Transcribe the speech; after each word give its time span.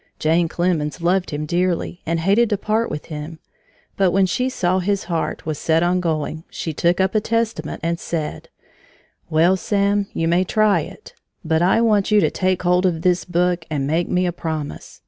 Jane 0.17 0.47
Clemens 0.47 0.99
loved 0.99 1.29
him 1.29 1.45
dearly 1.45 2.01
and 2.07 2.19
hated 2.21 2.49
to 2.49 2.57
part 2.57 2.89
with 2.89 3.05
him, 3.05 3.37
but 3.97 4.09
when 4.09 4.25
she 4.25 4.49
saw 4.49 4.79
his 4.79 5.03
heart 5.03 5.45
was 5.45 5.59
set 5.59 5.83
on 5.83 5.99
going, 5.99 6.43
she 6.49 6.73
took 6.73 6.99
up 6.99 7.13
a 7.13 7.19
testament 7.21 7.81
and 7.83 7.99
said: 7.99 8.49
"Well, 9.29 9.55
Sam, 9.55 10.07
you 10.11 10.27
may 10.27 10.43
try 10.43 10.79
it, 10.79 11.13
but 11.45 11.61
I 11.61 11.81
want 11.81 12.09
you 12.09 12.19
to 12.19 12.31
take 12.31 12.63
hold 12.63 12.87
of 12.87 13.03
this 13.03 13.25
book 13.25 13.65
and 13.69 13.85
make 13.85 14.09
me 14.09 14.25
a 14.25 14.31
promise. 14.33 14.99